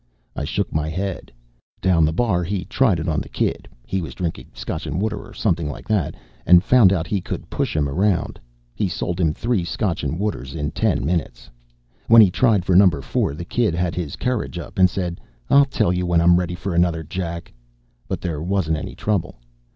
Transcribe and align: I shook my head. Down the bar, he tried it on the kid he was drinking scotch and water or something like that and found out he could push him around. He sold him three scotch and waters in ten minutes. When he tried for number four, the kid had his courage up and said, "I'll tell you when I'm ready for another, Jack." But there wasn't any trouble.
I 0.35 0.45
shook 0.45 0.73
my 0.73 0.89
head. 0.89 1.31
Down 1.79 2.05
the 2.05 2.11
bar, 2.11 2.43
he 2.43 2.65
tried 2.65 2.99
it 2.99 3.07
on 3.07 3.21
the 3.21 3.29
kid 3.29 3.67
he 3.85 4.01
was 4.01 4.15
drinking 4.15 4.47
scotch 4.55 4.87
and 4.87 4.99
water 4.99 5.19
or 5.19 5.31
something 5.31 5.69
like 5.69 5.87
that 5.89 6.15
and 6.43 6.63
found 6.63 6.91
out 6.91 7.05
he 7.05 7.21
could 7.21 7.51
push 7.51 7.75
him 7.75 7.87
around. 7.87 8.39
He 8.73 8.87
sold 8.89 9.21
him 9.21 9.31
three 9.31 9.63
scotch 9.63 10.03
and 10.03 10.17
waters 10.17 10.55
in 10.55 10.71
ten 10.71 11.05
minutes. 11.05 11.51
When 12.07 12.23
he 12.23 12.31
tried 12.31 12.65
for 12.65 12.75
number 12.75 13.03
four, 13.03 13.35
the 13.35 13.45
kid 13.45 13.75
had 13.75 13.93
his 13.93 14.15
courage 14.15 14.57
up 14.57 14.79
and 14.79 14.89
said, 14.89 15.21
"I'll 15.51 15.65
tell 15.65 15.93
you 15.93 16.07
when 16.07 16.19
I'm 16.19 16.39
ready 16.39 16.55
for 16.55 16.73
another, 16.73 17.03
Jack." 17.03 17.53
But 18.07 18.21
there 18.21 18.41
wasn't 18.41 18.77
any 18.77 18.95
trouble. 18.95 19.35